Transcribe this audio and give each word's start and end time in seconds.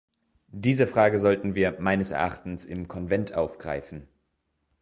Diese 0.55 0.87
Frage 0.87 1.19
sollten 1.19 1.53
wir 1.53 1.79
meines 1.79 2.09
Erachtens 2.09 2.65
im 2.65 2.87
Konvent 2.87 3.35
aufgreifen. 3.35 4.07